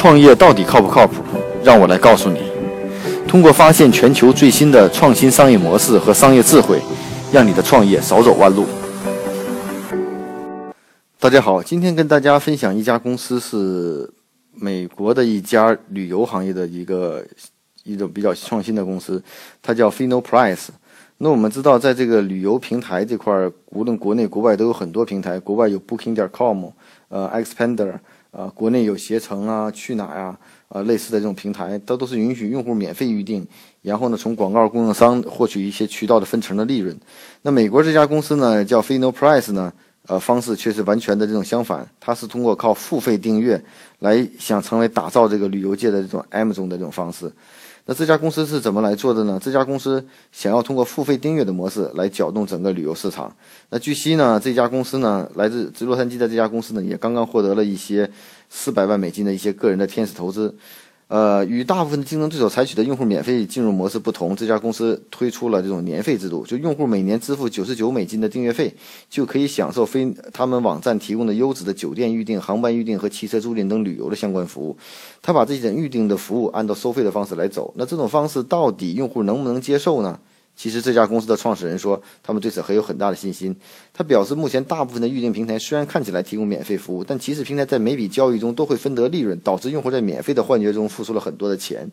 [0.00, 1.22] 创业到底靠不靠谱？
[1.62, 2.40] 让我来告诉你。
[3.28, 6.80] 通过发现全球最新的创新商业模式和商业智慧，
[7.30, 8.64] 让你的创业少走弯路。
[11.18, 14.10] 大家好，今天跟大家分享一家公司，是
[14.54, 17.22] 美国的一家旅游行业的一个
[17.84, 19.22] 一种比较创新的公司，
[19.60, 20.68] 它叫 Fino Price。
[21.18, 23.34] 那我们知道，在这个旅游平台这块，
[23.66, 26.70] 无论国内国外都有很多平台，国外有 Booking 点 com，
[27.10, 27.92] 呃，Expander。
[28.30, 33.46] 啊，国内有携程啊、去哪呀，啊，类似的这种平台，它都是允许用户免费预订，
[33.82, 36.96] 然后呢，从广告供应商获取一些渠道的分成的利润。
[37.42, 39.72] 那美国这家公司呢，叫 Fino Price 呢，
[40.10, 43.62] 呃，方式却是完全的这种相反，它是通过靠付费订阅
[44.00, 47.30] 来想成为打造这个旅游界的这种 M 中的这种方式。
[47.86, 49.38] 那这家公司是怎么来做的呢？
[49.40, 53.32] 这家公司想要通过付费订阅的模式来搅动整个旅游市场。
[53.68, 58.10] 那据悉呢，这家公司呢，来自洛杉矶的这家公司呢，也刚刚获得了一些
[58.48, 60.52] 四百万美金的一些个人的天使投资。
[61.10, 68.72] 呃，与大部分竞争对手采取的用户免费进入模式不同，这家公司推出了这种年费制度，就用户每年支付九十九美金的订阅费，
[69.10, 74.76] 就可以享受非他们网站提供的优质的酒店预订、航班预订和汽车租赁等旅游的相关服务。
[75.20, 80.16] 他把这些预订的服务按照收费的方式来走，那这种方式到底用户能不能接受呢？
[80.60, 83.56] 其实这家公司的创始人说，他们对此很有很大的信心。
[83.94, 91.90] 他表示，目前大部分的预订平台虽然看起来提供免费服务，但其实平台在每笔交易中都会分得利润，导致用户在免费的幻觉中付出了很多的钱。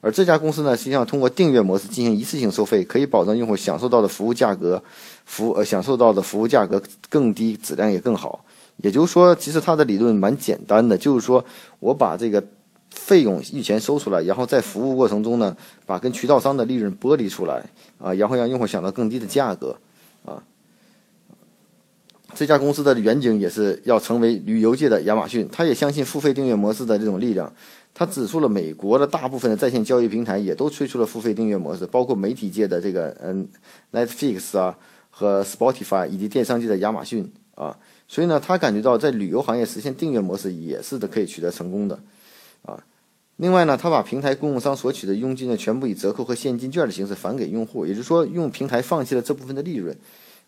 [0.00, 4.80] 而这家公司呢，实际上通过订阅模式进行一次性收费，可以保证用户享受到的服务价格，
[5.24, 8.44] 服呃享受到的服务价格更低，质量也更好。
[8.76, 11.44] 也就是说，其实它的理论蛮简单的，就是说
[11.80, 12.40] 我把这个。
[12.90, 17.64] 费用预先收出来，然后在服务过程中呢，把跟渠道商的利润剥离出来
[17.98, 19.76] 啊，然后让用户享到更低的价格
[20.24, 20.42] 啊。
[22.34, 27.52] 这家公司的远景也是要成为旅游界的亚马逊，他也相信付费订阅模式的这种力量。
[27.94, 33.48] 他指出了美国的大部分的在线交易平台也都推出了付费订阅模式，包括媒体界的这个嗯
[33.92, 34.76] Netflix 啊
[35.08, 37.74] 和 Spotify，以及电商界的亚马逊啊。
[38.06, 41.98] 所以呢，他感觉到在旅游行业实现订阅模式也是的可以取得成功的。
[42.66, 42.78] 啊，
[43.36, 49.96] 另外呢，他把平台供应商索取的佣金呢，全部以折扣和现金券的形式返给用户，也就是说，用平台放弃了这部分的利润，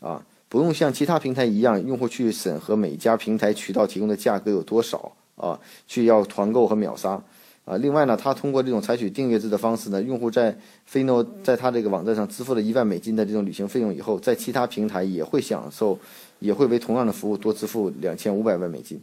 [0.00, 7.22] 啊，不用像其他平台一样，用户去审核每家平台渠道提供的价格有多少啊，去要团购和秒杀
[7.64, 7.76] 啊。
[7.76, 15.98] 另外呢，他通过这种采取订阅制的方式呢，用户在菲诺在他这个网站上支付了一万美金的这种旅行费用以后，在其他平台也会享受，
[16.40, 19.00] 也会为同样的服务多支付两千五百万美金。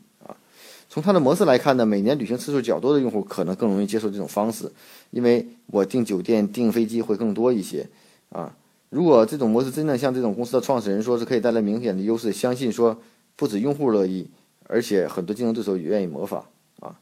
[0.88, 4.72] 从它的模式来看呢，每年旅行次数较多的用户可能更容易接受这种方式，
[5.12, 7.88] 因为我订酒店、订飞机会更多一些
[8.30, 8.56] 啊。
[8.90, 12.98] 如果这种模式真正像这种公司的创始人说是可以带来明显的优势，相信说
[13.36, 14.30] 不止用户乐意，
[14.68, 16.46] 而且很多竞争对手也愿意模仿
[16.80, 16.96] 啊。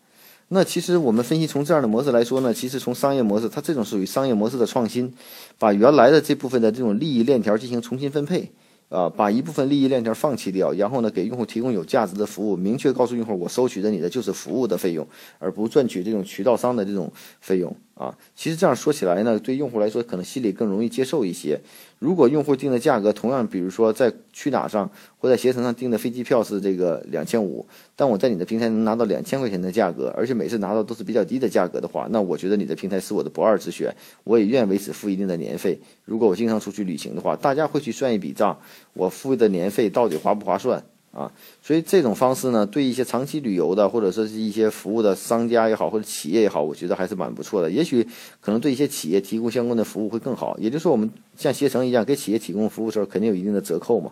[0.48, 5.14] 那其实我们分析从这样的模式来说呢，其实从商业模式，它这种属于商业模式的创新，
[5.60, 8.52] 把原来的这部分的这种利益链条进行重新分配。
[8.94, 15.08] 啊，把一部分利益链条放弃掉，然后呢，给用户提供有价值的服务，明确告诉用户，我收取的你的就是服务的费用，
[15.40, 17.12] 而不赚取这种渠道商的这种
[17.42, 17.76] 费用。
[17.96, 21.60] 啊，其实这样说起来呢，对用户来说可能心里更容易接受一些。
[22.00, 24.90] 如果用户定的价格同样，比如说在去哪上
[25.20, 27.66] 或在携程上订的飞机票是这个两千五，
[27.96, 35.80] 但我在你的平台能拿到两千块钱的价格，而且每次拿到都是比较低的价格的话，那我觉得你的平台是我的不二之选，我也愿为此付一定的年费。
[36.04, 38.60] 如果我经常出去旅行的话，大家会去算一笔账，
[38.94, 40.84] 我付的年费到底划不划算？
[41.14, 41.32] 啊，
[41.62, 47.70] 所以这种方式呢，对一些长期旅游的，或者说是一些服务的商家也好，或者企业也好，我觉得还是蛮不错的。
[47.70, 48.04] 也许
[48.42, 50.58] 可能对一些企业提供相关的服务会更好。
[50.58, 51.08] 也就是说，我们
[51.38, 54.12] 像携程一样给企业提供服务的时候，肯定有一定的折扣嘛。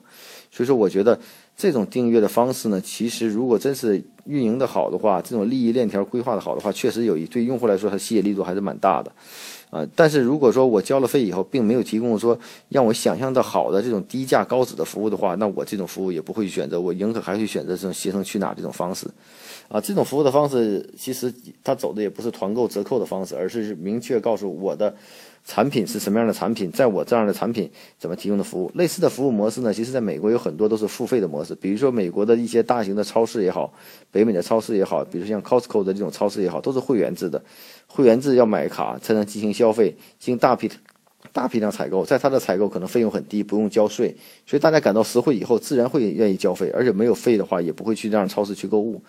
[0.51, 1.19] 所以说，我觉得
[1.55, 9.11] 这种订阅的方式呢，其实如果真是运营的好的话，这种利益链条规划的好的话，确实有一对用户来说，它吸引力度还是蛮大的。
[9.69, 12.37] 啊，但是如果说我交了费以后，并没有提供说
[12.69, 19.07] 让我想象的好的这种低价高质的服务的话，那我这种服务也不会选择，我宁可还会选择这种携程去哪儿这种方式。
[19.69, 21.33] 啊，这种服务的方式其实
[21.63, 24.93] 它走的也不是团购折扣的方式，而是明确告诉我的。
[25.43, 28.71] 产品是什么样的产品，在我这样的产品怎么提供的服务？
[28.75, 29.73] 类似的服务模式呢？
[29.73, 33.73] 其实在美国有很多都是付费的模式，比如说美国的一些大型的超市也好，
[34.11, 37.43] 北美的超市也好，比如像 Costco 的这种超市也好，都是会员制的，
[37.87, 40.69] 会员制要买卡才能进行消费，进行大批。
[41.31, 44.15] 大批量采购，在它的采购可能费用很低，不用交税，
[44.45, 49.01] 所以大家感到实惠以后，自然会愿意交费，而且没有费的话，也不会去这样超市去购物。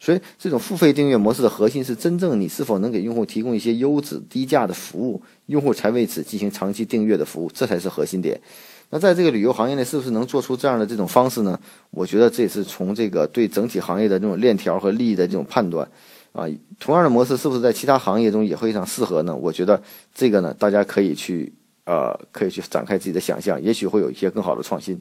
[0.00, 8.40] 所以，这种付费订阅模式的核心是真正你是否能给用户提供一些优质低价的服务，用户才为此进行长期订阅的服务，这才是核心点。
[8.90, 11.60] 那在这个旅游行业内，是不是能做出这样的这种方式呢？
[11.90, 15.86] 我觉得这也是从这个对整体行业的这种链条和利益的这种判断。
[16.32, 16.46] 啊，
[16.78, 19.34] 同样的模式是不是在其他行业中也非常适合呢？
[19.34, 19.82] 我觉得
[20.14, 21.52] 这个呢，大家可以去
[21.88, 25.00] 呃，可以去展开自己的想象，也许会有一些更好的创新。